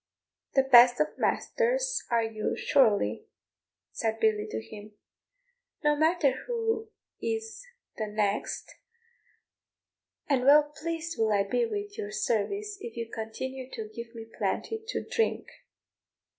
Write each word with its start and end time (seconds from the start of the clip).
"The 0.55 0.63
best 0.63 0.99
of 0.99 1.15
masters 1.19 2.01
are 2.09 2.23
you, 2.23 2.55
surely," 2.57 3.27
said 3.91 4.19
Billy 4.19 4.47
to 4.49 4.59
him; 4.59 4.93
"no 5.83 5.95
matter 5.95 6.31
who 6.47 6.89
is 7.21 7.63
the 7.97 8.07
next; 8.07 8.77
and 10.27 10.43
well 10.43 10.73
pleased 10.75 11.19
will 11.19 11.31
I 11.31 11.43
be 11.43 11.67
with 11.67 11.99
your 11.99 12.09
service 12.09 12.79
if 12.81 12.97
you 12.97 13.11
continue 13.13 13.69
to 13.73 13.89
give 13.93 14.15
me 14.15 14.25
plenty 14.25 14.83
to 14.87 15.03
drink." 15.03 15.45